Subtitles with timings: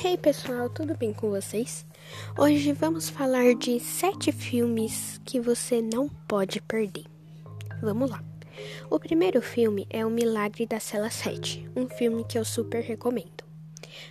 [0.00, 1.84] Hey pessoal, tudo bem com vocês?
[2.38, 7.04] Hoje vamos falar de sete filmes que você não pode perder.
[7.82, 8.22] Vamos lá.
[8.88, 13.42] O primeiro filme é O Milagre da Cela 7, um filme que eu super recomendo.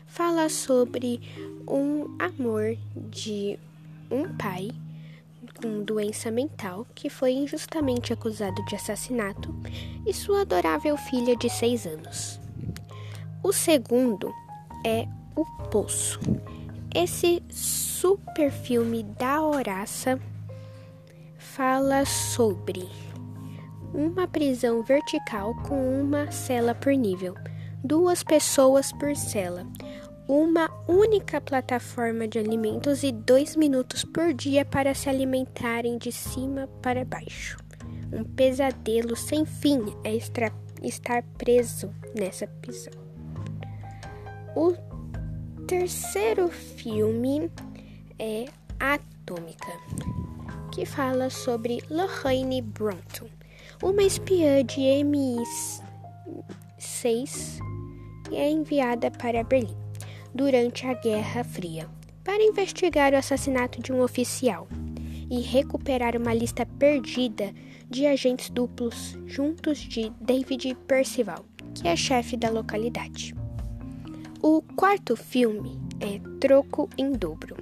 [0.06, 1.22] Fala sobre
[1.66, 3.58] um amor de
[4.12, 4.72] um pai
[5.56, 9.56] com doença mental que foi injustamente acusado de assassinato
[10.06, 12.42] e sua adorável filha de seis anos.
[13.42, 14.34] O segundo
[14.86, 16.20] é O Poço.
[16.96, 20.20] Esse super filme da Horaça
[21.38, 22.90] fala sobre
[23.94, 27.36] uma prisão vertical com uma cela por nível,
[27.84, 29.64] duas pessoas por cela,
[30.28, 36.68] uma única plataforma de alimentos e dois minutos por dia para se alimentarem de cima
[36.82, 37.60] para baixo.
[38.12, 42.94] Um pesadelo sem fim é estar preso nessa prisão.
[44.56, 44.97] O
[45.68, 47.52] terceiro filme
[48.18, 48.46] é
[48.80, 49.68] Atômica,
[50.74, 53.28] que fala sobre Lorraine Bronton,
[53.84, 55.82] uma espiã de MI6
[58.30, 59.76] que é enviada para Berlim
[60.34, 61.90] durante a Guerra Fria
[62.24, 64.70] para investigar o assassinato de um oficial
[65.30, 67.54] e recuperar uma lista perdida
[67.90, 71.44] de agentes duplos juntos de David Percival,
[71.76, 73.37] que é chefe da localidade.
[74.50, 77.58] O quarto filme é Troco em Dobro.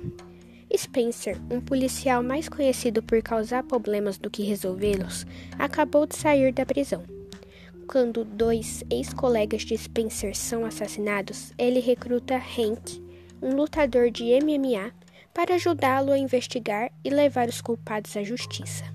[0.77, 5.25] Spencer, um policial mais conhecido por causar problemas do que resolvê-los,
[5.57, 7.03] acabou de sair da prisão
[7.87, 13.01] quando dois ex-colegas de Spencer são assassinados, ele recruta Hank,
[13.41, 14.91] um lutador de MMA,
[15.33, 18.85] para ajudá-lo a investigar e levar os culpados à justiça.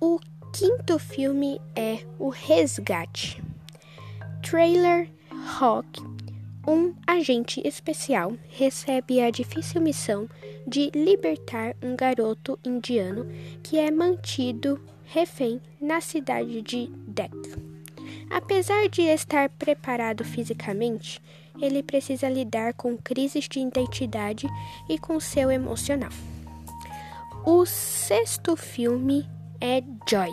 [0.00, 0.18] O
[0.52, 3.40] quinto filme é O Resgate.
[4.42, 6.02] Trailer Hawk,
[6.66, 10.28] um agente especial, recebe a difícil missão
[10.66, 13.26] de libertar um garoto indiano
[13.62, 17.36] que é mantido refém na cidade de Deck.
[18.28, 21.22] Apesar de estar preparado fisicamente,
[21.60, 24.46] ele precisa lidar com crises de identidade
[24.88, 26.10] e com seu emocional.
[27.44, 29.28] O sexto filme
[29.60, 30.30] é Joy.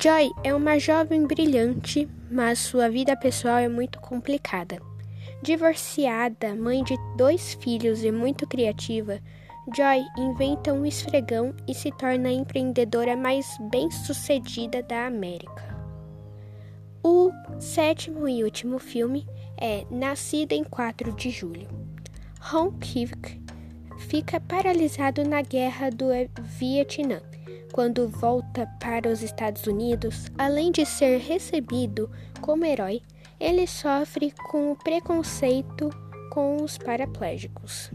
[0.00, 4.78] Joy é uma jovem brilhante, mas sua vida pessoal é muito complicada.
[5.40, 9.20] Divorciada, mãe de dois filhos e muito criativa,
[9.74, 15.76] Joy inventa um esfregão e se torna a empreendedora mais bem-sucedida da América.
[17.04, 21.68] O sétimo e último filme é Nascida em 4 de julho.
[22.52, 23.40] Hong Kivik
[23.98, 26.06] fica paralisado na guerra do
[26.40, 27.20] Vietnã.
[27.72, 32.10] Quando volta para os Estados Unidos, além de ser recebido
[32.40, 33.02] como herói,
[33.40, 35.90] ele sofre com o preconceito
[36.30, 37.90] com os paraplégicos.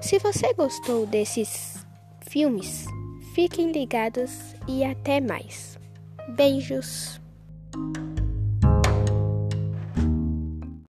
[0.00, 1.86] Se você gostou desses
[2.28, 2.86] filmes,
[3.34, 5.78] fiquem ligados e até mais.
[6.36, 7.20] Beijos!